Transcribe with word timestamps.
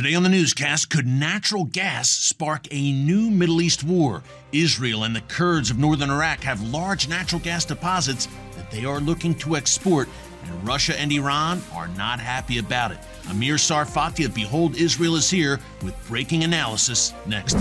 Today 0.00 0.14
on 0.14 0.22
the 0.22 0.30
newscast, 0.30 0.88
could 0.88 1.06
natural 1.06 1.64
gas 1.64 2.08
spark 2.08 2.66
a 2.70 2.92
new 2.92 3.30
Middle 3.30 3.60
East 3.60 3.84
war? 3.84 4.22
Israel 4.50 5.04
and 5.04 5.14
the 5.14 5.20
Kurds 5.20 5.70
of 5.70 5.78
northern 5.78 6.08
Iraq 6.08 6.40
have 6.40 6.62
large 6.62 7.06
natural 7.06 7.38
gas 7.38 7.66
deposits 7.66 8.26
that 8.56 8.70
they 8.70 8.86
are 8.86 8.98
looking 8.98 9.34
to 9.34 9.56
export, 9.56 10.08
and 10.46 10.66
Russia 10.66 10.98
and 10.98 11.12
Iran 11.12 11.60
are 11.74 11.88
not 11.88 12.18
happy 12.18 12.56
about 12.56 12.92
it. 12.92 12.98
Amir 13.28 13.56
Tsarfati 13.56 14.24
of 14.24 14.34
Behold 14.34 14.74
Israel 14.74 15.16
is 15.16 15.28
here 15.28 15.60
with 15.82 15.94
breaking 16.08 16.44
analysis 16.44 17.12
next. 17.26 17.58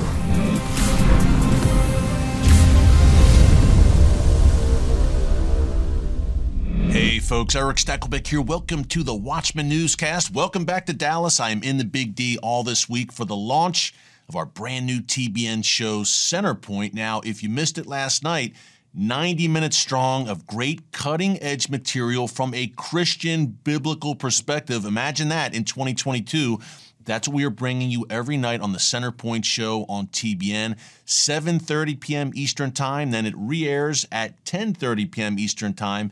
Folks, 7.30 7.55
Erick 7.55 7.77
Stakelbeck 7.77 8.25
here. 8.25 8.41
Welcome 8.41 8.84
to 8.86 9.04
the 9.04 9.14
Watchman 9.14 9.70
Newscast. 9.70 10.34
Welcome 10.34 10.66
back 10.66 10.88
to 10.88 10.93
Dallas. 10.93 11.39
I 11.39 11.52
am 11.52 11.62
in 11.62 11.77
the 11.77 11.86
Big 11.86 12.16
D 12.16 12.39
all 12.41 12.63
this 12.63 12.89
week 12.89 13.12
for 13.12 13.23
the 13.23 13.36
launch 13.36 13.94
of 14.27 14.35
our 14.35 14.48
brand 14.48 14.88
new 14.88 14.99
TBN 14.99 15.63
show, 15.63 15.99
Centerpoint. 15.99 16.95
Now, 16.95 17.21
if 17.23 17.44
you 17.44 17.49
missed 17.49 17.77
it 17.77 17.85
last 17.85 18.23
night, 18.23 18.55
90 18.95 19.48
minutes 19.48 19.77
strong 19.77 20.27
of 20.27 20.48
great 20.48 20.91
cutting 20.91 21.40
edge 21.44 21.70
material 21.70 22.27
from 22.27 22.52
a 22.55 22.73
Christian 22.76 23.46
biblical 23.46 24.16
perspective. 24.16 24.84
Imagine 24.84 25.30
that 25.30 25.54
in 25.54 25.66
2022. 25.66 26.59
That's 27.05 27.27
what 27.27 27.35
we 27.35 27.46
are 27.46 27.52
bringing 27.52 27.91
you 27.91 28.07
every 28.09 28.38
night 28.38 28.62
on 28.62 28.71
the 28.71 28.80
Centerpoint 28.80 29.46
show 29.46 29.85
on 29.88 30.07
TBN, 30.07 30.77
7:30 31.05 31.99
p.m. 31.99 32.32
Eastern 32.34 32.71
Time. 32.71 33.12
Then 33.12 33.27
it 33.27 33.35
re-airs 33.38 34.07
at 34.12 34.43
10:30 34.46 35.12
p.m. 35.12 35.38
Eastern 35.38 35.76
Time 35.76 36.12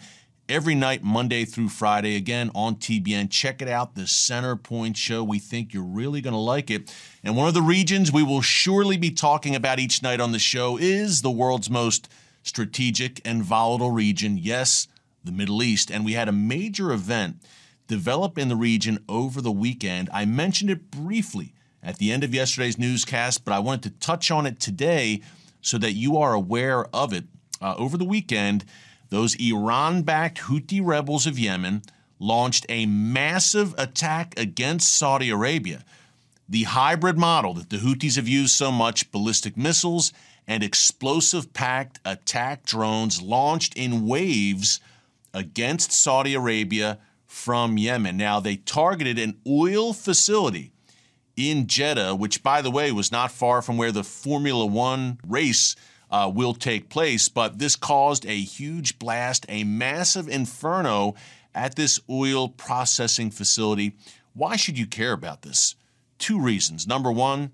every 0.49 0.75
night, 0.75 1.03
Monday 1.03 1.45
through 1.45 1.69
Friday, 1.69 2.15
again 2.15 2.51
on 2.55 2.75
TBN. 2.75 3.29
Check 3.29 3.61
it 3.61 3.67
out, 3.67 3.95
the 3.95 4.03
Centerpoint 4.03 4.95
Show. 4.95 5.23
We 5.23 5.39
think 5.39 5.73
you're 5.73 5.83
really 5.83 6.21
going 6.21 6.33
to 6.33 6.39
like 6.39 6.71
it. 6.71 6.93
And 7.23 7.35
one 7.35 7.47
of 7.47 7.53
the 7.53 7.61
regions 7.61 8.11
we 8.11 8.23
will 8.23 8.41
surely 8.41 8.97
be 8.97 9.11
talking 9.11 9.55
about 9.55 9.79
each 9.79 10.01
night 10.01 10.21
on 10.21 10.31
the 10.31 10.39
show 10.39 10.77
is 10.77 11.21
the 11.21 11.31
world's 11.31 11.69
most 11.69 12.09
strategic 12.43 13.21
and 13.25 13.43
volatile 13.43 13.91
region. 13.91 14.37
Yes, 14.37 14.87
the 15.23 15.31
Middle 15.31 15.61
East. 15.61 15.91
And 15.91 16.05
we 16.05 16.13
had 16.13 16.29
a 16.29 16.33
major 16.33 16.91
event 16.91 17.37
develop 17.87 18.37
in 18.37 18.49
the 18.49 18.55
region 18.55 19.03
over 19.09 19.41
the 19.41 19.51
weekend. 19.51 20.09
I 20.13 20.25
mentioned 20.25 20.69
it 20.69 20.91
briefly 20.91 21.53
at 21.83 21.97
the 21.97 22.11
end 22.11 22.23
of 22.23 22.33
yesterday's 22.33 22.77
newscast, 22.77 23.45
but 23.45 23.53
I 23.53 23.59
wanted 23.59 23.83
to 23.83 23.99
touch 23.99 24.31
on 24.31 24.45
it 24.45 24.59
today 24.59 25.21
so 25.61 25.77
that 25.77 25.93
you 25.93 26.17
are 26.17 26.33
aware 26.33 26.85
of 26.95 27.13
it. 27.13 27.25
Uh, 27.59 27.73
over 27.75 27.97
the 27.97 28.05
weekend, 28.05 28.63
those 29.09 29.35
Iran 29.35 30.01
backed 30.03 30.39
Houthi 30.39 30.81
rebels 30.83 31.25
of 31.25 31.39
Yemen 31.39 31.81
launched 32.19 32.65
a 32.69 32.85
massive 32.85 33.75
attack 33.77 34.33
against 34.37 34.95
Saudi 34.95 35.29
Arabia. 35.29 35.83
The 36.49 36.63
hybrid 36.63 37.17
model 37.17 37.53
that 37.55 37.69
the 37.69 37.77
Houthis 37.77 38.15
have 38.15 38.27
used 38.27 38.53
so 38.53 38.71
much, 38.71 39.11
ballistic 39.11 39.57
missiles 39.57 40.13
and 40.47 40.63
explosive 40.63 41.53
packed 41.53 41.99
attack 42.05 42.65
drones 42.65 43.21
launched 43.21 43.75
in 43.75 44.07
waves 44.07 44.79
against 45.33 45.91
Saudi 45.91 46.33
Arabia 46.33 46.99
from 47.25 47.77
Yemen. 47.77 48.15
Now, 48.17 48.39
they 48.39 48.55
targeted 48.55 49.19
an 49.19 49.37
oil 49.45 49.93
facility 49.93 50.71
in 51.35 51.67
Jeddah, 51.67 52.15
which, 52.15 52.41
by 52.41 52.61
the 52.61 52.71
way, 52.71 52.91
was 52.91 53.11
not 53.11 53.31
far 53.31 53.61
from 53.61 53.77
where 53.77 53.91
the 53.91 54.03
Formula 54.03 54.65
One 54.65 55.19
race 55.27 55.75
uh, 56.09 56.31
will 56.33 56.53
take 56.53 56.89
place. 56.89 57.29
But 57.29 57.59
this 57.59 57.75
caused 57.75 58.25
a 58.25 58.35
huge 58.35 58.99
blast, 58.99 59.45
a 59.49 59.63
massive 59.63 60.27
inferno 60.27 61.15
at 61.53 61.75
this 61.75 61.99
oil 62.09 62.49
processing 62.49 63.31
facility. 63.31 63.95
Why 64.33 64.55
should 64.55 64.77
you 64.77 64.85
care 64.85 65.13
about 65.13 65.41
this? 65.41 65.75
Two 66.19 66.39
reasons. 66.39 66.87
Number 66.87 67.11
one, 67.11 67.51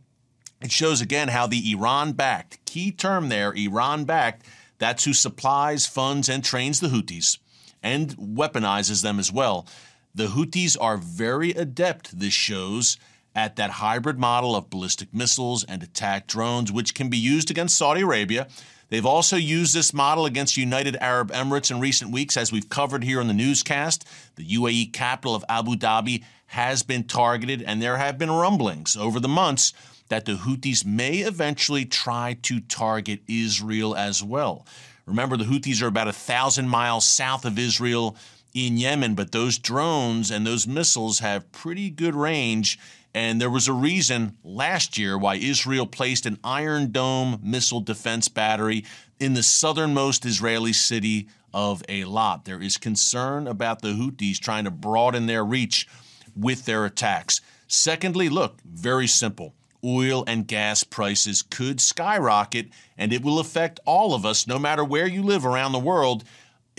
it 0.61 0.71
shows 0.71 1.01
again 1.01 1.29
how 1.29 1.47
the 1.47 1.71
Iran 1.71 2.13
backed, 2.13 2.63
key 2.65 2.91
term 2.91 3.29
there, 3.29 3.53
Iran 3.53 4.05
backed, 4.05 4.45
that's 4.77 5.05
who 5.05 5.13
supplies, 5.13 5.85
funds, 5.85 6.27
and 6.29 6.43
trains 6.43 6.79
the 6.79 6.87
Houthis 6.87 7.37
and 7.81 8.15
weaponizes 8.17 9.01
them 9.01 9.19
as 9.19 9.31
well. 9.31 9.67
The 10.15 10.27
Houthis 10.27 10.77
are 10.79 10.97
very 10.97 11.51
adept, 11.51 12.17
this 12.17 12.33
shows, 12.33 12.97
at 13.35 13.55
that 13.55 13.71
hybrid 13.71 14.19
model 14.19 14.55
of 14.55 14.69
ballistic 14.69 15.13
missiles 15.13 15.63
and 15.63 15.81
attack 15.81 16.27
drones, 16.27 16.71
which 16.71 16.93
can 16.93 17.09
be 17.09 17.17
used 17.17 17.49
against 17.49 17.77
Saudi 17.77 18.01
Arabia. 18.01 18.47
They've 18.89 19.05
also 19.05 19.37
used 19.37 19.73
this 19.73 19.93
model 19.93 20.25
against 20.25 20.55
United 20.55 20.95
Arab 20.97 21.31
Emirates 21.31 21.71
in 21.71 21.79
recent 21.79 22.11
weeks, 22.11 22.37
as 22.37 22.51
we've 22.51 22.69
covered 22.69 23.03
here 23.03 23.19
on 23.19 23.27
the 23.27 23.33
newscast. 23.33 24.07
The 24.35 24.45
UAE 24.45 24.93
capital 24.93 25.33
of 25.33 25.43
Abu 25.49 25.75
Dhabi 25.75 26.23
has 26.47 26.83
been 26.83 27.05
targeted, 27.05 27.63
and 27.63 27.81
there 27.81 27.97
have 27.97 28.19
been 28.19 28.29
rumblings 28.29 28.95
over 28.95 29.19
the 29.19 29.27
months 29.27 29.73
that 30.09 30.25
the 30.25 30.33
Houthis 30.33 30.85
may 30.85 31.19
eventually 31.19 31.85
try 31.85 32.37
to 32.43 32.59
target 32.59 33.21
Israel 33.27 33.95
as 33.95 34.21
well. 34.21 34.67
Remember, 35.07 35.37
the 35.37 35.45
Houthis 35.45 35.81
are 35.81 35.87
about 35.87 36.07
a 36.07 36.13
thousand 36.13 36.69
miles 36.69 37.07
south 37.07 37.45
of 37.45 37.57
Israel 37.57 38.15
in 38.53 38.77
Yemen, 38.77 39.15
but 39.15 39.31
those 39.31 39.57
drones 39.57 40.29
and 40.29 40.45
those 40.45 40.67
missiles 40.67 41.19
have 41.19 41.51
pretty 41.51 41.89
good 41.89 42.13
range 42.13 42.77
and 43.13 43.39
there 43.39 43.49
was 43.49 43.67
a 43.67 43.73
reason 43.73 44.37
last 44.43 44.97
year 44.97 45.17
why 45.17 45.35
Israel 45.35 45.85
placed 45.85 46.25
an 46.25 46.39
Iron 46.43 46.91
Dome 46.91 47.39
missile 47.43 47.81
defense 47.81 48.27
battery 48.27 48.85
in 49.19 49.33
the 49.33 49.43
southernmost 49.43 50.25
Israeli 50.25 50.73
city 50.73 51.27
of 51.53 51.83
Eilat. 51.87 52.45
There 52.45 52.61
is 52.61 52.77
concern 52.77 53.47
about 53.47 53.81
the 53.81 53.89
Houthis 53.89 54.39
trying 54.39 54.65
to 54.65 54.71
broaden 54.71 55.27
their 55.27 55.45
reach 55.45 55.87
with 56.35 56.65
their 56.65 56.85
attacks. 56.85 57.41
Secondly, 57.67 58.29
look, 58.29 58.59
very 58.65 59.07
simple. 59.07 59.53
Oil 59.85 60.23
and 60.27 60.47
gas 60.47 60.83
prices 60.83 61.41
could 61.41 61.81
skyrocket, 61.81 62.69
and 62.97 63.13
it 63.13 63.21
will 63.21 63.39
affect 63.39 63.79
all 63.85 64.15
of 64.15 64.25
us, 64.25 64.47
no 64.47 64.57
matter 64.57 64.83
where 64.83 65.07
you 65.07 65.21
live 65.21 65.45
around 65.45 65.73
the 65.73 65.79
world, 65.79 66.23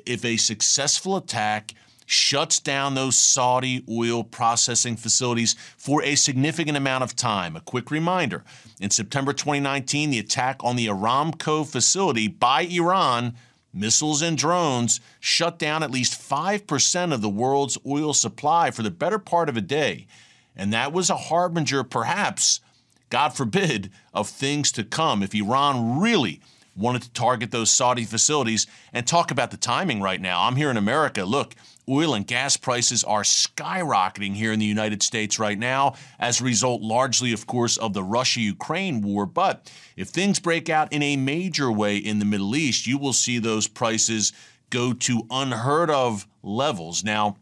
if 0.06 0.24
a 0.24 0.36
successful 0.36 1.16
attack 1.16 1.74
shuts 2.06 2.58
down 2.58 2.94
those 2.94 3.16
Saudi 3.16 3.84
oil 3.90 4.22
processing 4.22 4.96
facilities 4.96 5.54
for 5.76 6.02
a 6.02 6.14
significant 6.14 6.76
amount 6.76 7.04
of 7.04 7.16
time. 7.16 7.56
A 7.56 7.60
quick 7.60 7.90
reminder 7.90 8.44
in 8.80 8.90
September 8.90 9.32
2019, 9.32 10.10
the 10.10 10.18
attack 10.18 10.62
on 10.62 10.76
the 10.76 10.86
Aramco 10.86 11.66
facility 11.66 12.28
by 12.28 12.62
Iran, 12.62 13.34
missiles 13.72 14.22
and 14.22 14.36
drones, 14.36 15.00
shut 15.20 15.58
down 15.58 15.82
at 15.82 15.90
least 15.90 16.20
5% 16.20 17.12
of 17.12 17.22
the 17.22 17.28
world's 17.28 17.78
oil 17.86 18.12
supply 18.12 18.70
for 18.70 18.82
the 18.82 18.90
better 18.90 19.18
part 19.18 19.48
of 19.48 19.56
a 19.56 19.62
day. 19.62 20.06
And 20.56 20.72
that 20.72 20.92
was 20.92 21.10
a 21.10 21.16
harbinger, 21.16 21.82
perhaps, 21.82 22.60
God 23.10 23.30
forbid, 23.30 23.90
of 24.12 24.28
things 24.28 24.70
to 24.72 24.84
come 24.84 25.22
if 25.22 25.34
Iran 25.34 26.00
really 26.00 26.40
wanted 26.76 27.02
to 27.02 27.12
target 27.12 27.50
those 27.50 27.70
Saudi 27.70 28.04
facilities 28.04 28.66
and 28.92 29.06
talk 29.06 29.30
about 29.30 29.50
the 29.50 29.56
timing 29.56 30.00
right 30.00 30.20
now. 30.20 30.42
I'm 30.42 30.56
here 30.56 30.70
in 30.70 30.76
America. 30.76 31.24
Look, 31.24 31.54
oil 31.88 32.14
and 32.14 32.26
gas 32.26 32.56
prices 32.56 33.04
are 33.04 33.22
skyrocketing 33.22 34.34
here 34.34 34.52
in 34.52 34.58
the 34.58 34.66
United 34.66 35.02
States 35.02 35.38
right 35.38 35.58
now 35.58 35.94
as 36.18 36.40
a 36.40 36.44
result, 36.44 36.82
largely, 36.82 37.32
of 37.32 37.46
course, 37.46 37.76
of 37.76 37.92
the 37.92 38.02
Russia 38.02 38.40
Ukraine 38.40 39.02
war. 39.02 39.26
But 39.26 39.70
if 39.96 40.08
things 40.08 40.38
break 40.38 40.68
out 40.68 40.92
in 40.92 41.02
a 41.02 41.16
major 41.16 41.70
way 41.70 41.96
in 41.96 42.18
the 42.18 42.24
Middle 42.24 42.56
East, 42.56 42.86
you 42.86 42.98
will 42.98 43.12
see 43.12 43.38
those 43.38 43.68
prices 43.68 44.32
go 44.70 44.92
to 44.92 45.26
unheard 45.30 45.90
of 45.90 46.26
levels. 46.42 47.04
Now, 47.04 47.36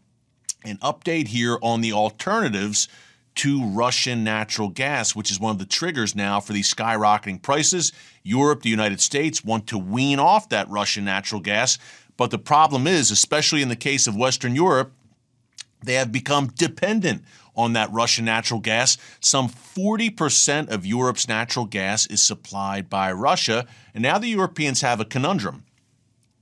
an 0.65 0.79
update 0.79 1.29
here 1.29 1.59
on 1.63 1.81
the 1.81 1.93
alternatives 1.93 2.89
to 3.35 3.65
Russian 3.65 4.25
natural 4.25 4.69
gas, 4.69 5.17
which 5.17 5.31
is 5.31 5.41
one 5.41 5.53
of 5.53 5.59
the 5.59 5.65
triggers 5.65 6.15
now 6.15 6.41
for 6.41 6.53
these 6.53 6.73
skyrocketing 6.73 7.41
prices. 7.41 7.93
Europe, 8.23 8.63
the 8.63 8.69
United 8.69 9.01
States 9.01 9.45
want 9.45 9.67
to 9.69 9.79
wean 9.79 10.19
off 10.19 10.51
that 10.51 10.69
Russian 10.69 11.05
natural 11.05 11.41
gas. 11.41 11.79
But 12.17 12.31
the 12.31 12.39
problem 12.39 12.87
is, 12.87 13.11
especially 13.11 13.63
in 13.63 13.69
the 13.69 13.77
case 13.77 14.07
of 14.07 14.17
Western 14.17 14.55
Europe, 14.55 14.93
they 15.83 15.95
have 15.95 16.13
become 16.13 16.49
dependent 16.49 17.25
on 17.55 17.73
that 17.75 17.93
Russian 17.93 18.25
natural 18.25 18.61
gas. 18.61 18.97
Some 19.21 19.49
40% 19.49 20.71
of 20.71 20.87
Europe's 20.87 21.29
natural 21.29 21.67
gas 21.67 22.07
is 22.07 22.23
supplied 22.23 22.89
by 22.89 23.13
Russia. 23.13 23.67
And 23.95 24.03
now 24.03 24.19
the 24.19 24.29
Europeans 24.29 24.81
have 24.81 25.01
a 25.01 25.05
conundrum. 25.05 25.65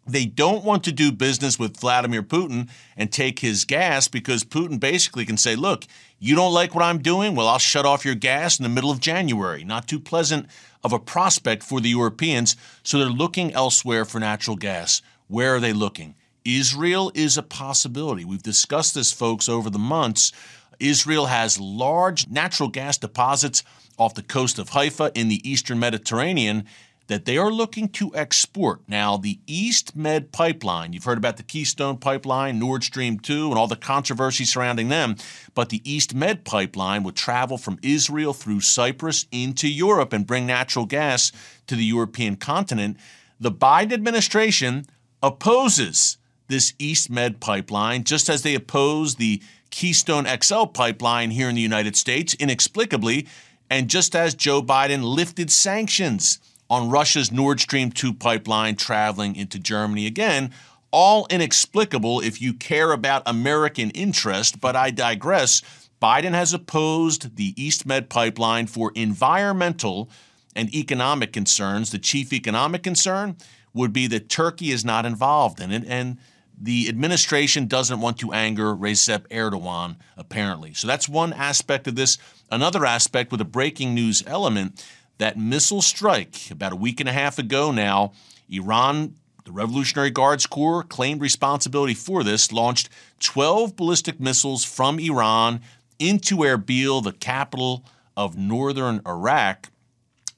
They 0.06 0.26
don't 0.26 0.64
want 0.64 0.82
to 0.84 0.92
do 0.92 1.12
business 1.12 1.58
with 1.58 1.78
Vladimir 1.78 2.22
Putin 2.22 2.68
and 2.96 3.12
take 3.12 3.40
his 3.40 3.64
gas 3.64 4.08
because 4.08 4.44
Putin 4.44 4.80
basically 4.80 5.24
can 5.24 5.36
say, 5.36 5.54
look, 5.54 5.84
you 6.18 6.34
don't 6.34 6.54
like 6.54 6.74
what 6.74 6.84
I'm 6.84 6.98
doing? 6.98 7.34
Well, 7.34 7.46
I'll 7.46 7.58
shut 7.58 7.86
off 7.86 8.04
your 8.04 8.14
gas 8.14 8.58
in 8.58 8.62
the 8.62 8.68
middle 8.68 8.90
of 8.90 9.00
January. 9.00 9.62
Not 9.62 9.86
too 9.86 10.00
pleasant 10.00 10.48
of 10.82 10.92
a 10.92 10.98
prospect 10.98 11.62
for 11.62 11.80
the 11.80 11.90
Europeans, 11.90 12.56
so 12.82 12.98
they're 12.98 13.08
looking 13.08 13.52
elsewhere 13.52 14.04
for 14.04 14.18
natural 14.18 14.56
gas. 14.56 15.02
Where 15.30 15.54
are 15.54 15.60
they 15.60 15.72
looking? 15.72 16.16
Israel 16.44 17.12
is 17.14 17.38
a 17.38 17.42
possibility. 17.44 18.24
We've 18.24 18.42
discussed 18.42 18.96
this, 18.96 19.12
folks, 19.12 19.48
over 19.48 19.70
the 19.70 19.78
months. 19.78 20.32
Israel 20.80 21.26
has 21.26 21.60
large 21.60 22.26
natural 22.26 22.68
gas 22.68 22.98
deposits 22.98 23.62
off 23.96 24.14
the 24.14 24.24
coast 24.24 24.58
of 24.58 24.70
Haifa 24.70 25.12
in 25.14 25.28
the 25.28 25.48
eastern 25.48 25.78
Mediterranean 25.78 26.64
that 27.06 27.26
they 27.26 27.38
are 27.38 27.52
looking 27.52 27.88
to 27.90 28.12
export. 28.16 28.80
Now, 28.88 29.16
the 29.16 29.38
East 29.46 29.94
Med 29.94 30.32
pipeline, 30.32 30.92
you've 30.92 31.04
heard 31.04 31.18
about 31.18 31.36
the 31.36 31.44
Keystone 31.44 31.98
pipeline, 31.98 32.58
Nord 32.58 32.82
Stream 32.82 33.20
2, 33.20 33.50
and 33.50 33.58
all 33.58 33.68
the 33.68 33.76
controversy 33.76 34.44
surrounding 34.44 34.88
them, 34.88 35.14
but 35.54 35.68
the 35.68 35.80
East 35.88 36.12
Med 36.12 36.44
pipeline 36.44 37.04
would 37.04 37.14
travel 37.14 37.56
from 37.56 37.78
Israel 37.84 38.32
through 38.32 38.62
Cyprus 38.62 39.26
into 39.30 39.68
Europe 39.68 40.12
and 40.12 40.26
bring 40.26 40.44
natural 40.44 40.86
gas 40.86 41.30
to 41.68 41.76
the 41.76 41.84
European 41.84 42.34
continent. 42.34 42.96
The 43.38 43.52
Biden 43.52 43.92
administration 43.92 44.86
opposes 45.22 46.16
this 46.48 46.74
East 46.78 47.10
Med 47.10 47.40
pipeline, 47.40 48.04
just 48.04 48.28
as 48.28 48.42
they 48.42 48.54
oppose 48.54 49.14
the 49.14 49.40
Keystone 49.70 50.26
XL 50.26 50.64
pipeline 50.64 51.30
here 51.30 51.48
in 51.48 51.54
the 51.54 51.60
United 51.60 51.96
States, 51.96 52.34
inexplicably, 52.34 53.26
and 53.70 53.88
just 53.88 54.16
as 54.16 54.34
Joe 54.34 54.62
Biden 54.62 55.04
lifted 55.04 55.50
sanctions 55.50 56.38
on 56.68 56.90
Russia's 56.90 57.30
Nord 57.30 57.60
Stream 57.60 57.90
2 57.90 58.14
pipeline 58.14 58.76
traveling 58.76 59.36
into 59.36 59.58
Germany. 59.58 60.06
Again, 60.06 60.52
all 60.90 61.26
inexplicable 61.30 62.20
if 62.20 62.40
you 62.40 62.52
care 62.52 62.92
about 62.92 63.22
American 63.26 63.90
interest, 63.90 64.60
but 64.60 64.74
I 64.74 64.90
digress. 64.90 65.62
Biden 66.02 66.32
has 66.32 66.52
opposed 66.52 67.36
the 67.36 67.54
East 67.62 67.86
Med 67.86 68.08
pipeline 68.08 68.66
for 68.66 68.90
environmental 68.94 70.10
and 70.56 70.74
economic 70.74 71.32
concerns. 71.32 71.90
The 71.90 71.98
chief 71.98 72.32
economic 72.32 72.82
concern 72.82 73.36
would 73.72 73.92
be 73.92 74.06
that 74.08 74.28
Turkey 74.28 74.70
is 74.70 74.84
not 74.84 75.06
involved 75.06 75.60
in 75.60 75.70
it, 75.70 75.84
and 75.86 76.18
the 76.60 76.88
administration 76.88 77.66
doesn't 77.66 78.00
want 78.00 78.18
to 78.18 78.32
anger 78.32 78.74
Recep 78.74 79.26
Erdogan, 79.28 79.96
apparently. 80.16 80.74
So 80.74 80.86
that's 80.86 81.08
one 81.08 81.32
aspect 81.32 81.86
of 81.86 81.94
this. 81.94 82.18
Another 82.50 82.84
aspect 82.84 83.32
with 83.32 83.40
a 83.40 83.46
breaking 83.46 83.94
news 83.94 84.22
element 84.26 84.84
that 85.18 85.38
missile 85.38 85.82
strike 85.82 86.50
about 86.50 86.72
a 86.72 86.76
week 86.76 87.00
and 87.00 87.08
a 87.08 87.12
half 87.12 87.38
ago 87.38 87.70
now. 87.72 88.12
Iran, 88.50 89.14
the 89.44 89.52
Revolutionary 89.52 90.10
Guards 90.10 90.46
Corps, 90.46 90.82
claimed 90.82 91.20
responsibility 91.20 91.94
for 91.94 92.24
this, 92.24 92.52
launched 92.52 92.88
12 93.20 93.76
ballistic 93.76 94.20
missiles 94.20 94.64
from 94.64 94.98
Iran 94.98 95.60
into 95.98 96.38
Erbil, 96.38 97.02
the 97.02 97.12
capital 97.12 97.84
of 98.16 98.36
northern 98.36 99.00
Iraq. 99.06 99.68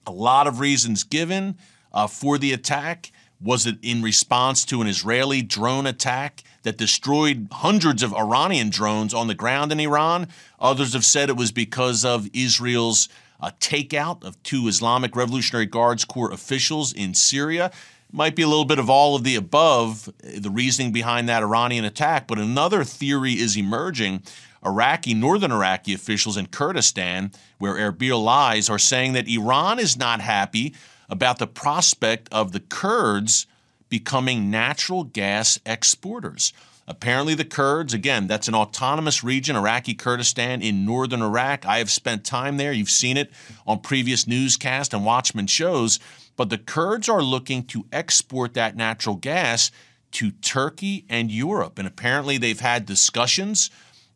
A 0.07 0.13
lot 0.13 0.47
of 0.47 0.61
reasons 0.61 1.05
given 1.05 1.57
uh, 1.93 2.07
for 2.07 2.39
the 2.39 2.53
attack. 2.53 3.13
Was 3.43 3.67
it 3.67 3.79
in 3.83 4.03
response 4.03 4.65
to 4.67 4.81
an 4.81 4.87
Israeli 4.87 5.43
drone 5.43 5.87
attack 5.87 6.45
that 6.63 6.79
destroyed 6.79 7.49
hundreds 7.51 8.03
of 8.03 8.15
Iranian 8.15 8.71
drones 8.71 9.13
on 9.13 9.27
the 9.27 9.35
ground 9.35 9.73
in 9.73 9.81
Iran? 9.81 10.29
Others 10.61 10.93
have 10.93 11.05
said 11.05 11.29
it 11.29 11.37
was 11.37 11.51
because 11.51 12.05
of 12.05 12.29
Israel's 12.33 13.09
a 13.41 13.51
takeout 13.59 14.23
of 14.23 14.41
two 14.45 14.69
Islamic 14.69 15.17
Revolutionary 15.17 15.67
Guards 15.67 16.05
Corps 16.05 16.31
officials 16.31 16.93
in 16.93 17.13
Syria. 17.13 17.73
Might 18.13 18.37
be 18.37 18.43
a 18.43 18.49
little 18.49 18.65
bit 18.65 18.79
of 18.79 18.89
all 18.89 19.17
of 19.17 19.25
the 19.25 19.35
above, 19.35 20.09
eh, 20.23 20.39
the 20.39 20.51
reasoning 20.51 20.93
behind 20.93 21.29
that 21.29 21.43
Iranian 21.43 21.85
attack, 21.85 22.29
but 22.29 22.39
another 22.39 22.85
theory 22.85 23.33
is 23.33 23.57
emerging. 23.57 24.23
Iraqi, 24.65 25.13
northern 25.13 25.51
Iraqi 25.51 25.93
officials 25.93 26.37
in 26.37 26.47
Kurdistan, 26.47 27.33
where 27.59 27.75
Erbil 27.75 28.23
lies, 28.23 28.71
are 28.71 28.79
saying 28.79 29.15
that 29.15 29.27
Iran 29.27 29.81
is 29.81 29.97
not 29.97 30.21
happy 30.21 30.75
about 31.13 31.39
the 31.39 31.47
prospect 31.47 32.27
of 32.33 32.53
the 32.53 32.61
Kurds 32.61 33.47
becoming 33.91 34.51
natural 34.51 35.05
gas 35.05 35.61
exporters. 35.67 36.55
Apparently, 36.89 37.35
the 37.35 37.45
Kurds, 37.45 37.93
again, 37.93 38.27
that's 38.27 38.49
an 38.49 38.55
autonomous 38.55 39.23
region, 39.23 39.55
Iraqi 39.55 39.93
Kurdistan 39.93 40.63
in 40.63 40.87
northern 40.87 41.21
Iraq. 41.21 41.67
I 41.67 41.79
have 41.79 41.91
spent 41.91 42.25
time 42.25 42.57
there. 42.57 42.73
You've 42.73 42.89
seen 42.89 43.19
it 43.19 43.31
on 43.67 43.81
previous 43.81 44.27
newscasts 44.27 44.95
and 44.95 45.05
Watchman 45.05 45.49
shows. 45.49 46.01
But 46.35 46.49
the 46.49 46.57
Kurds 46.57 47.11
are 47.11 47.23
looking 47.23 47.65
to 47.67 47.85
export 47.93 48.55
that 48.55 48.75
natural 48.75 49.17
gas 49.17 49.71
to 50.13 50.31
Turkey 50.31 51.05
and 51.11 51.31
Europe. 51.31 51.79
And 51.79 51.87
apparently, 51.87 52.39
they've 52.39 52.59
had 52.59 52.87
discussions 52.87 53.71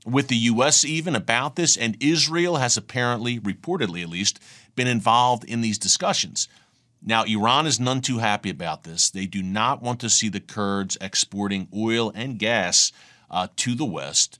with 0.06 0.28
the 0.28 0.36
U.S. 0.36 0.82
even 0.82 1.14
about 1.14 1.56
this. 1.56 1.76
And 1.76 1.98
Israel 2.00 2.56
has 2.56 2.78
apparently, 2.78 3.38
reportedly 3.38 4.02
at 4.02 4.08
least, 4.08 4.40
been 4.74 4.88
involved 4.88 5.44
in 5.44 5.60
these 5.60 5.78
discussions. 5.78 6.48
Now, 7.02 7.24
Iran 7.24 7.66
is 7.66 7.78
none 7.78 8.00
too 8.00 8.18
happy 8.18 8.50
about 8.50 8.84
this. 8.84 9.10
They 9.10 9.26
do 9.26 9.42
not 9.42 9.82
want 9.82 10.00
to 10.00 10.10
see 10.10 10.28
the 10.28 10.40
Kurds 10.40 10.96
exporting 11.00 11.68
oil 11.74 12.10
and 12.14 12.38
gas 12.38 12.92
uh, 13.30 13.48
to 13.56 13.74
the 13.74 13.84
West. 13.84 14.38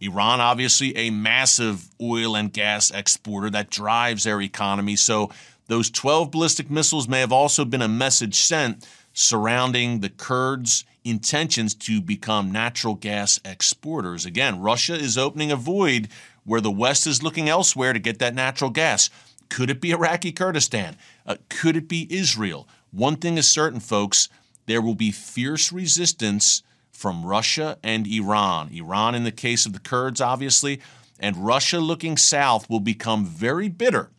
Iran, 0.00 0.40
obviously, 0.40 0.96
a 0.96 1.10
massive 1.10 1.88
oil 2.00 2.36
and 2.36 2.52
gas 2.52 2.90
exporter 2.90 3.50
that 3.50 3.70
drives 3.70 4.24
their 4.24 4.40
economy. 4.40 4.96
So, 4.96 5.30
those 5.66 5.90
12 5.90 6.30
ballistic 6.30 6.70
missiles 6.70 7.08
may 7.08 7.20
have 7.20 7.32
also 7.32 7.64
been 7.64 7.82
a 7.82 7.88
message 7.88 8.36
sent 8.36 8.86
surrounding 9.12 10.00
the 10.00 10.08
Kurds' 10.08 10.84
intentions 11.04 11.74
to 11.74 12.00
become 12.00 12.52
natural 12.52 12.94
gas 12.94 13.40
exporters. 13.44 14.24
Again, 14.24 14.60
Russia 14.60 14.94
is 14.94 15.18
opening 15.18 15.52
a 15.52 15.56
void 15.56 16.08
where 16.44 16.60
the 16.60 16.70
West 16.70 17.06
is 17.06 17.22
looking 17.22 17.48
elsewhere 17.48 17.92
to 17.92 17.98
get 17.98 18.18
that 18.20 18.34
natural 18.34 18.70
gas. 18.70 19.10
Could 19.48 19.70
it 19.70 19.80
be 19.80 19.90
Iraqi 19.90 20.32
Kurdistan? 20.32 20.96
Uh, 21.26 21.36
could 21.48 21.76
it 21.76 21.88
be 21.88 22.06
Israel? 22.10 22.68
One 22.90 23.16
thing 23.16 23.38
is 23.38 23.50
certain, 23.50 23.80
folks 23.80 24.28
there 24.66 24.82
will 24.82 24.94
be 24.94 25.10
fierce 25.10 25.72
resistance 25.72 26.62
from 26.92 27.24
Russia 27.24 27.78
and 27.82 28.06
Iran. 28.06 28.68
Iran, 28.70 29.14
in 29.14 29.24
the 29.24 29.32
case 29.32 29.64
of 29.64 29.72
the 29.72 29.78
Kurds, 29.78 30.20
obviously, 30.20 30.78
and 31.18 31.38
Russia 31.38 31.80
looking 31.80 32.18
south 32.18 32.68
will 32.68 32.80
become 32.80 33.24
very 33.24 33.70
bitter 33.70 34.10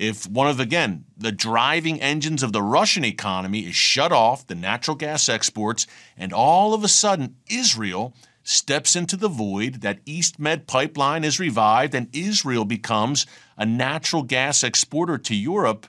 if 0.00 0.26
one 0.26 0.48
of, 0.48 0.58
again, 0.58 1.04
the 1.14 1.30
driving 1.30 2.00
engines 2.00 2.42
of 2.42 2.54
the 2.54 2.62
Russian 2.62 3.04
economy 3.04 3.66
is 3.66 3.76
shut 3.76 4.12
off, 4.12 4.46
the 4.46 4.54
natural 4.54 4.96
gas 4.96 5.28
exports, 5.28 5.86
and 6.16 6.32
all 6.32 6.72
of 6.72 6.82
a 6.82 6.88
sudden 6.88 7.36
Israel 7.50 8.14
steps 8.42 8.96
into 8.96 9.14
the 9.14 9.28
void, 9.28 9.82
that 9.82 10.00
East 10.06 10.38
Med 10.38 10.66
pipeline 10.66 11.22
is 11.22 11.38
revived, 11.38 11.94
and 11.94 12.08
Israel 12.16 12.64
becomes 12.64 13.26
a 13.60 13.66
natural 13.66 14.22
gas 14.22 14.64
exporter 14.64 15.18
to 15.18 15.36
Europe, 15.36 15.86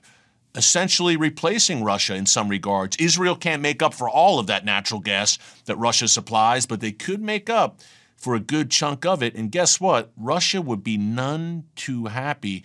essentially 0.54 1.16
replacing 1.16 1.82
Russia 1.82 2.14
in 2.14 2.26
some 2.26 2.48
regards. 2.48 2.96
Israel 2.98 3.34
can't 3.34 3.62
make 3.62 3.82
up 3.82 3.94
for 3.94 4.08
all 4.08 4.38
of 4.38 4.46
that 4.46 4.66
natural 4.66 5.00
gas 5.00 5.38
that 5.64 5.76
Russia 5.76 6.06
supplies, 6.06 6.66
but 6.66 6.80
they 6.80 6.92
could 6.92 7.22
make 7.22 7.48
up 7.48 7.80
for 8.14 8.34
a 8.34 8.40
good 8.40 8.70
chunk 8.70 9.06
of 9.06 9.22
it. 9.22 9.34
And 9.34 9.50
guess 9.50 9.80
what? 9.80 10.12
Russia 10.18 10.60
would 10.60 10.84
be 10.84 10.98
none 10.98 11.64
too 11.74 12.06
happy. 12.06 12.62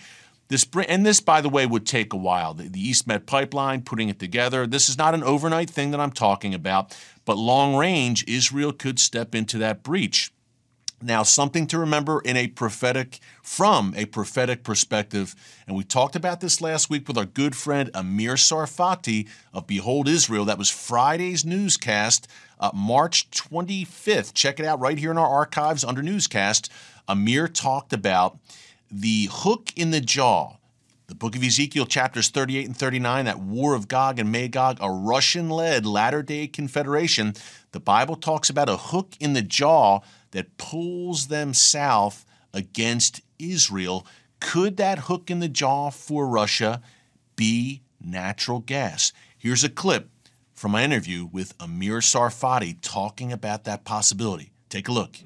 This 0.49 0.67
and 0.87 1.05
this, 1.05 1.21
by 1.21 1.39
the 1.39 1.49
way, 1.49 1.65
would 1.65 1.85
take 1.85 2.11
a 2.11 2.17
while. 2.17 2.53
The, 2.53 2.67
the 2.67 2.79
East 2.79 3.07
Med 3.07 3.25
pipeline, 3.25 3.81
putting 3.83 4.09
it 4.09 4.19
together. 4.19 4.67
This 4.67 4.89
is 4.89 4.97
not 4.97 5.13
an 5.13 5.23
overnight 5.23 5.69
thing 5.69 5.91
that 5.91 5.99
I'm 5.99 6.11
talking 6.11 6.53
about, 6.53 6.95
but 7.25 7.37
long 7.37 7.75
range, 7.75 8.25
Israel 8.27 8.73
could 8.73 8.99
step 8.99 9.33
into 9.33 9.57
that 9.59 9.83
breach. 9.83 10.31
Now, 11.01 11.21
something 11.21 11.67
to 11.67 11.77
remember 11.77 12.21
in 12.21 12.35
a 12.35 12.47
prophetic, 12.47 13.19
from 13.43 13.93
a 13.95 14.05
prophetic 14.05 14.63
perspective, 14.63 15.35
and 15.67 15.77
we 15.77 15.83
talked 15.83 16.15
about 16.15 16.41
this 16.41 16.59
last 16.59 16.89
week 16.89 17.07
with 17.07 17.19
our 17.19 17.25
good 17.25 17.55
friend 17.55 17.91
Amir 17.93 18.33
Tsarfati 18.33 19.27
of 19.53 19.67
Behold 19.67 20.07
Israel. 20.07 20.45
That 20.45 20.57
was 20.57 20.71
Friday's 20.71 21.45
newscast, 21.45 22.27
uh, 22.59 22.71
March 22.73 23.29
25th. 23.29 24.33
Check 24.33 24.59
it 24.59 24.65
out 24.65 24.79
right 24.79 24.97
here 24.97 25.11
in 25.11 25.19
our 25.19 25.27
archives 25.27 25.83
under 25.83 26.01
newscast. 26.01 26.71
Amir 27.07 27.47
talked 27.47 27.93
about 27.93 28.39
the 28.89 29.29
hook 29.31 29.69
in 29.75 29.91
the 29.91 30.01
jaw. 30.01 30.53
The 31.05 31.15
book 31.15 31.35
of 31.35 31.43
Ezekiel, 31.43 31.85
chapters 31.85 32.29
38 32.29 32.65
and 32.65 32.75
39, 32.75 33.25
that 33.25 33.39
war 33.39 33.75
of 33.75 33.87
Gog 33.87 34.17
and 34.17 34.31
Magog, 34.31 34.79
a 34.81 34.89
Russian 34.89 35.49
led 35.49 35.85
latter 35.85 36.23
day 36.23 36.47
confederation. 36.47 37.35
The 37.71 37.79
Bible 37.79 38.15
talks 38.15 38.49
about 38.49 38.67
a 38.67 38.77
hook 38.77 39.13
in 39.19 39.33
the 39.33 39.43
jaw 39.43 40.01
that 40.31 40.57
pulls 40.57 41.27
them 41.27 41.53
south 41.53 42.25
against 42.53 43.21
Israel. 43.39 44.05
Could 44.39 44.77
that 44.77 44.99
hook 44.99 45.29
in 45.31 45.39
the 45.39 45.47
jaw 45.47 45.89
for 45.89 46.27
Russia 46.27 46.81
be 47.35 47.81
natural 47.99 48.59
gas? 48.59 49.13
Here's 49.37 49.63
a 49.63 49.69
clip 49.69 50.09
from 50.53 50.71
my 50.71 50.83
interview 50.83 51.25
with 51.25 51.53
Amir 51.59 51.99
Tsarfati 51.99 52.77
talking 52.81 53.31
about 53.31 53.63
that 53.65 53.85
possibility. 53.85 54.51
Take 54.69 54.87
a 54.87 54.91
look. 54.91 55.17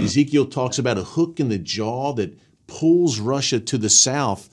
Ezekiel 0.00 0.46
talks 0.46 0.78
about 0.78 0.96
a 0.98 1.04
hook 1.04 1.40
in 1.40 1.48
the 1.48 1.58
jaw 1.58 2.12
that 2.14 2.38
pulls 2.66 3.18
Russia 3.18 3.60
to 3.60 3.78
the 3.78 3.90
south. 3.90 4.48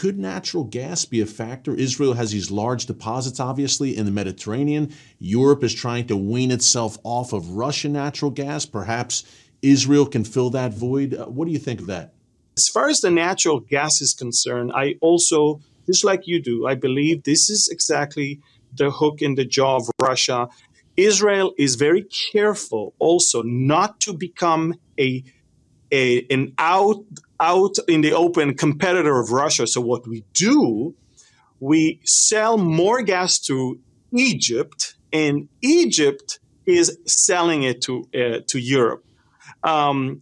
Could 0.00 0.18
natural 0.18 0.64
gas 0.64 1.04
be 1.04 1.20
a 1.20 1.26
factor? 1.26 1.72
Israel 1.72 2.14
has 2.14 2.32
these 2.32 2.50
large 2.50 2.86
deposits, 2.86 3.38
obviously, 3.38 3.96
in 3.96 4.06
the 4.06 4.10
Mediterranean. 4.10 4.92
Europe 5.20 5.62
is 5.62 5.72
trying 5.72 6.08
to 6.08 6.16
wean 6.16 6.50
itself 6.50 6.98
off 7.04 7.32
of 7.32 7.50
Russian 7.50 7.92
natural 7.92 8.32
gas. 8.32 8.66
Perhaps 8.66 9.22
Israel 9.62 10.04
can 10.04 10.24
fill 10.24 10.50
that 10.50 10.74
void. 10.74 11.14
Uh, 11.14 11.26
what 11.26 11.46
do 11.46 11.52
you 11.52 11.60
think 11.60 11.78
of 11.78 11.86
that? 11.86 12.12
As 12.56 12.66
far 12.68 12.88
as 12.88 13.02
the 13.02 13.10
natural 13.10 13.60
gas 13.60 14.00
is 14.00 14.14
concerned, 14.14 14.72
I 14.74 14.96
also, 15.00 15.60
just 15.86 16.04
like 16.04 16.26
you 16.26 16.42
do, 16.42 16.66
I 16.66 16.74
believe 16.74 17.22
this 17.22 17.48
is 17.48 17.68
exactly 17.70 18.40
the 18.76 18.90
hook 18.90 19.22
in 19.22 19.36
the 19.36 19.44
jaw 19.44 19.76
of 19.76 19.88
Russia. 20.02 20.48
Israel 20.96 21.54
is 21.56 21.76
very 21.76 22.04
careful 22.32 22.94
also 22.98 23.42
not 23.42 24.00
to 24.00 24.12
become 24.12 24.74
a, 24.98 25.22
a 25.92 26.26
an 26.30 26.52
out 26.58 27.04
out 27.40 27.76
in 27.88 28.00
the 28.00 28.12
open 28.12 28.54
competitor 28.54 29.18
of 29.18 29.30
Russia. 29.30 29.66
So 29.66 29.80
what 29.80 30.06
we 30.06 30.24
do 30.32 30.94
we 31.60 32.00
sell 32.04 32.58
more 32.58 33.02
gas 33.02 33.38
to 33.38 33.80
Egypt, 34.12 34.96
and 35.12 35.48
Egypt 35.62 36.38
is 36.66 36.98
selling 37.06 37.62
it 37.62 37.80
to 37.82 38.04
uh, 38.14 38.40
to 38.48 38.58
Europe. 38.58 39.04
Um, 39.62 40.18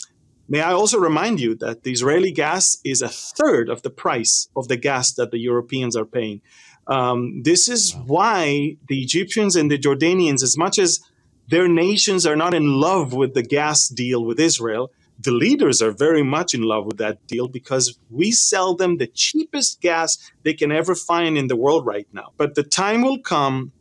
may 0.48 0.60
I 0.60 0.72
also 0.72 0.98
remind 0.98 1.40
you 1.40 1.56
that 1.56 1.82
the 1.82 1.92
Israeli 1.92 2.32
gas 2.32 2.78
is 2.84 3.02
a 3.02 3.08
third 3.08 3.68
of 3.68 3.82
the 3.82 3.90
price 3.90 4.48
of 4.54 4.68
the 4.68 4.76
gas 4.76 5.14
that 5.14 5.30
the 5.30 5.38
Europeans 5.38 5.96
are 5.96 6.04
paying. 6.04 6.42
Um, 6.86 7.42
this 7.42 7.68
is 7.68 7.94
why 8.06 8.76
the 8.88 9.00
Egyptians 9.00 9.56
and 9.56 9.70
the 9.70 9.78
Jordanians, 9.78 10.42
as 10.42 10.56
much 10.56 10.78
as 10.78 11.00
their 11.48 11.68
nations 11.68 12.26
are 12.26 12.36
not 12.36 12.54
in 12.54 12.80
love 12.80 13.12
with 13.12 13.34
the 13.34 13.42
gas 13.42 13.88
deal 13.88 14.24
with 14.24 14.38
Israel, 14.38 14.92
the 15.22 15.30
leaders 15.30 15.80
are 15.82 15.92
very 15.92 16.22
much 16.22 16.54
in 16.54 16.62
love 16.62 16.86
with 16.86 16.98
that 16.98 17.26
deal 17.26 17.48
because 17.48 17.98
we 18.10 18.32
sell 18.32 18.74
them 18.74 18.96
the 18.96 19.06
cheapest 19.06 19.80
gas 19.80 20.18
they 20.42 20.54
can 20.54 20.72
ever 20.72 20.94
find 20.94 21.38
in 21.38 21.46
the 21.46 21.56
world 21.56 21.86
right 21.86 22.08
now. 22.12 22.32
But 22.36 22.54
the 22.54 22.62
time 22.62 23.02
will 23.02 23.18
come 23.18 23.72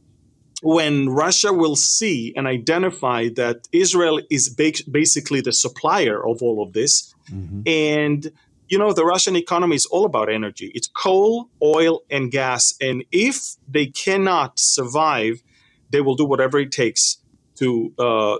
when 0.61 1.09
Russia 1.09 1.51
will 1.51 1.75
see 1.75 2.33
and 2.35 2.45
identify 2.47 3.29
that 3.35 3.67
Israel 3.71 4.21
is 4.29 4.49
basically 4.49 5.41
the 5.41 5.53
supplier 5.53 6.23
of 6.25 6.43
all 6.43 6.61
of 6.61 6.73
this. 6.73 7.13
Mm-hmm. 7.31 7.61
And, 7.65 8.31
you 8.69 8.77
know, 8.77 8.93
the 8.93 9.05
Russian 9.05 9.35
economy 9.35 9.75
is 9.75 9.87
all 9.87 10.05
about 10.05 10.31
energy 10.31 10.71
it's 10.75 10.87
coal, 10.87 11.49
oil, 11.63 12.03
and 12.11 12.31
gas. 12.31 12.75
And 12.79 13.03
if 13.11 13.55
they 13.67 13.87
cannot 13.87 14.59
survive, 14.59 15.41
they 15.89 16.01
will 16.01 16.15
do 16.15 16.25
whatever 16.25 16.59
it 16.59 16.71
takes 16.71 17.17
to. 17.55 17.93
Uh, 17.97 18.37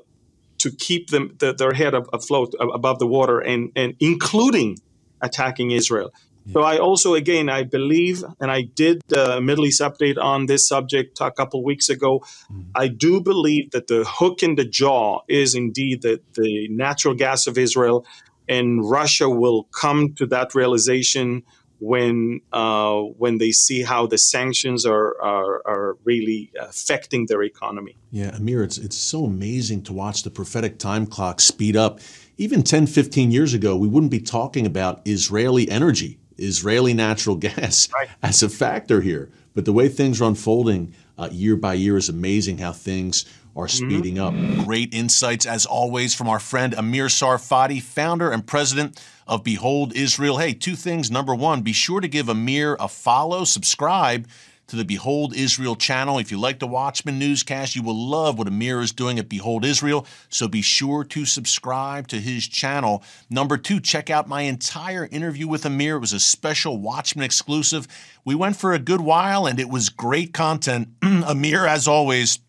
to 0.62 0.72
keep 0.72 1.10
them 1.10 1.36
the, 1.40 1.54
their 1.54 1.74
head 1.74 1.94
afloat 2.14 2.54
above 2.60 2.98
the 3.00 3.08
water 3.08 3.40
and, 3.40 3.72
and 3.76 3.96
including 4.00 4.78
attacking 5.22 5.72
Israel. 5.72 6.12
So 6.54 6.62
I 6.62 6.80
also, 6.80 7.14
again, 7.14 7.50
I 7.50 7.64
believe, 7.64 8.24
and 8.40 8.50
I 8.52 8.64
did 8.64 9.02
the 9.08 9.40
Middle 9.40 9.66
East 9.66 9.80
update 9.80 10.18
on 10.18 10.48
this 10.48 10.68
subject 10.68 11.20
a 11.22 11.32
couple 11.32 11.64
weeks 11.64 11.88
ago. 11.88 12.20
Mm-hmm. 12.20 12.62
I 12.74 12.88
do 12.88 13.22
believe 13.22 13.72
that 13.72 13.88
the 13.88 14.04
hook 14.08 14.42
in 14.42 14.56
the 14.56 14.66
jaw 14.66 15.20
is 15.28 15.54
indeed 15.54 16.02
that 16.02 16.22
the 16.34 16.68
natural 16.70 17.14
gas 17.14 17.46
of 17.46 17.58
Israel, 17.58 18.06
and 18.50 18.68
Russia 18.90 19.30
will 19.30 19.68
come 19.84 20.14
to 20.16 20.26
that 20.28 20.56
realization 20.56 21.44
when 21.82 22.40
uh, 22.54 23.00
when 23.18 23.40
they 23.40 23.52
see 23.52 23.82
how 23.82 24.08
the 24.08 24.18
sanctions 24.18 24.86
are, 24.86 25.20
are, 25.22 25.62
are 25.66 25.98
really 26.06 26.52
affecting 26.60 27.26
their 27.26 27.44
economy. 27.44 27.98
Yeah, 28.12 28.36
Amir, 28.36 28.64
it's 28.64 28.78
it's 28.78 28.98
so 28.98 29.26
amazing 29.26 29.84
to 29.84 29.94
watch 29.94 30.24
the 30.24 30.32
prophetic 30.32 30.78
time 30.78 31.06
clock 31.06 31.42
speed 31.42 31.76
up. 31.76 32.00
Even 32.38 32.64
10, 32.64 32.88
15 32.88 33.32
years 33.32 33.54
ago, 33.54 33.76
we 33.76 33.88
wouldn't 33.88 34.12
be 34.12 34.22
talking 34.22 34.66
about 34.66 35.02
Israeli 35.06 35.70
energy 35.70 36.20
Israeli 36.42 36.94
natural 36.94 37.36
gas 37.48 37.90
right. 37.94 38.10
as 38.22 38.44
a 38.44 38.50
factor 38.50 39.02
here. 39.02 39.32
But 39.54 39.66
the 39.66 39.74
way 39.74 39.90
things 39.90 40.22
are 40.22 40.26
unfolding 40.26 40.94
uh, 41.18 41.30
year 41.32 41.56
by 41.56 41.74
year 41.74 41.98
is 41.98 42.10
amazing 42.10 42.60
how 42.60 42.72
things 42.72 43.26
are 43.56 43.68
mm-hmm. 43.68 43.90
speeding 43.90 44.16
mm-hmm. 44.16 44.60
up. 44.60 44.66
Great 44.66 44.94
insights, 44.94 45.46
as 45.46 45.66
always, 45.66 46.16
from 46.16 46.30
our 46.30 46.40
friend 46.40 46.74
Amir 46.74 47.08
Tsarfati, 47.08 47.82
founder 47.82 48.32
and 48.32 48.46
president 48.46 49.02
of 49.32 49.46
Behold 49.46 49.96
Israel. 49.96 50.38
Hey, 50.38 50.54
two 50.54 50.76
things. 50.76 51.10
Number 51.10 51.34
one, 51.34 51.62
be 51.62 51.72
sure 51.72 52.02
to 52.02 52.08
give 52.10 52.28
Amir 52.28 52.76
a 52.82 52.90
follow, 52.90 53.46
subscribe 53.46 54.28
to 54.68 54.76
the 54.76 54.84
Behold 54.84 55.34
Israel 55.34 55.78
channel. 55.78 56.20
If 56.20 56.32
you 56.32 56.40
like 56.40 56.60
the 56.60 56.68
Watchman 56.68 57.18
newscast, 57.18 57.74
you 57.74 57.82
will 57.82 57.96
love 57.96 58.38
what 58.38 58.50
Amir 58.50 58.82
is 58.82 58.92
doing 58.92 59.20
at 59.20 59.30
Behold 59.30 59.64
Israel. 59.64 60.06
So 60.28 60.50
be 60.50 60.62
sure 60.62 61.06
to 61.06 61.26
subscribe 61.26 62.10
to 62.10 62.20
his 62.20 62.46
channel. 62.46 63.04
Number 63.30 63.58
two, 63.58 63.80
check 63.80 64.10
out 64.10 64.28
my 64.28 64.42
entire 64.42 65.08
interview 65.10 65.48
with 65.48 65.66
Amir. 65.66 65.96
It 65.96 66.00
was 66.00 66.14
a 66.14 66.20
special 66.20 66.78
Watchman 66.78 67.24
exclusive. 67.24 67.88
We 68.26 68.36
went 68.36 68.58
for 68.58 68.74
a 68.74 68.80
good 68.80 69.02
while 69.02 69.46
and 69.46 69.62
it 69.62 69.70
was 69.70 69.88
great 69.88 70.34
content. 70.34 70.90
Amir, 71.02 71.66
as 71.66 71.88
always, 71.88 72.40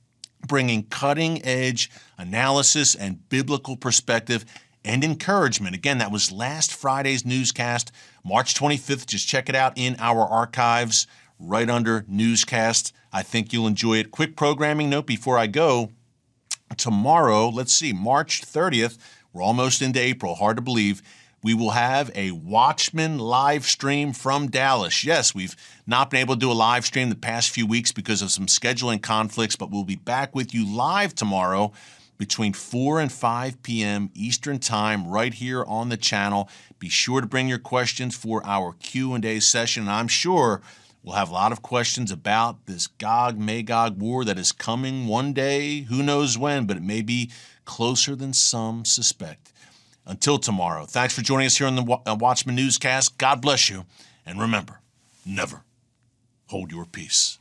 bringing 0.48 0.82
cutting 0.82 1.44
edge 1.44 1.92
analysis 2.18 2.96
and 2.96 3.28
biblical 3.28 3.76
perspective 3.76 4.44
and 4.84 5.04
encouragement. 5.04 5.74
Again, 5.74 5.98
that 5.98 6.12
was 6.12 6.32
last 6.32 6.72
Friday's 6.74 7.24
newscast, 7.24 7.92
March 8.24 8.54
25th. 8.54 9.06
Just 9.06 9.28
check 9.28 9.48
it 9.48 9.54
out 9.54 9.72
in 9.76 9.96
our 9.98 10.22
archives 10.22 11.06
right 11.38 11.68
under 11.68 12.04
newscast. 12.08 12.92
I 13.12 13.22
think 13.22 13.52
you'll 13.52 13.66
enjoy 13.66 13.98
it. 13.98 14.10
Quick 14.10 14.36
programming 14.36 14.90
note 14.90 15.06
before 15.06 15.38
I 15.38 15.46
go. 15.46 15.90
Tomorrow, 16.76 17.50
let's 17.50 17.72
see, 17.72 17.92
March 17.92 18.42
30th, 18.42 18.96
we're 19.32 19.42
almost 19.42 19.82
into 19.82 20.00
April, 20.00 20.34
hard 20.34 20.56
to 20.56 20.62
believe. 20.62 21.02
We 21.42 21.54
will 21.54 21.70
have 21.70 22.10
a 22.14 22.30
Watchman 22.30 23.18
live 23.18 23.64
stream 23.64 24.12
from 24.12 24.48
Dallas. 24.48 25.04
Yes, 25.04 25.34
we've 25.34 25.56
not 25.86 26.08
been 26.08 26.20
able 26.20 26.36
to 26.36 26.40
do 26.40 26.50
a 26.50 26.54
live 26.54 26.86
stream 26.86 27.08
the 27.10 27.16
past 27.16 27.50
few 27.50 27.66
weeks 27.66 27.92
because 27.92 28.22
of 28.22 28.30
some 28.30 28.46
scheduling 28.46 29.02
conflicts, 29.02 29.56
but 29.56 29.70
we'll 29.70 29.84
be 29.84 29.96
back 29.96 30.34
with 30.34 30.54
you 30.54 30.64
live 30.64 31.14
tomorrow 31.14 31.72
between 32.22 32.52
4 32.52 33.00
and 33.00 33.10
5 33.10 33.64
p.m. 33.64 34.08
Eastern 34.14 34.60
Time 34.60 35.08
right 35.08 35.34
here 35.34 35.64
on 35.64 35.88
the 35.88 35.96
channel. 35.96 36.48
Be 36.78 36.88
sure 36.88 37.20
to 37.20 37.26
bring 37.26 37.48
your 37.48 37.58
questions 37.58 38.16
for 38.16 38.46
our 38.46 38.74
Q&A 38.74 39.40
session. 39.40 39.88
I'm 39.88 40.06
sure 40.06 40.62
We'll 41.02 41.16
have 41.16 41.30
a 41.30 41.34
lot 41.34 41.50
of 41.50 41.62
questions 41.62 42.12
about 42.12 42.66
this 42.66 42.86
Gog 42.86 43.36
Magog 43.36 44.00
war 44.00 44.24
that 44.24 44.38
is 44.38 44.52
coming 44.52 45.08
one 45.08 45.32
day, 45.32 45.80
who 45.80 46.00
knows 46.00 46.38
when, 46.38 46.64
but 46.64 46.76
it 46.76 46.82
may 46.84 47.02
be 47.02 47.28
closer 47.64 48.14
than 48.14 48.32
some 48.32 48.84
suspect. 48.84 49.52
Until 50.06 50.38
tomorrow, 50.38 50.84
thanks 50.86 51.12
for 51.12 51.22
joining 51.22 51.46
us 51.46 51.58
here 51.58 51.66
on 51.66 51.74
the 51.74 51.98
uh, 52.06 52.14
Watchman 52.14 52.54
Newscast. 52.54 53.18
God 53.18 53.42
bless 53.42 53.68
you, 53.68 53.84
and 54.24 54.40
remember, 54.40 54.78
never 55.26 55.64
hold 56.46 56.70
your 56.70 56.84
peace. 56.84 57.40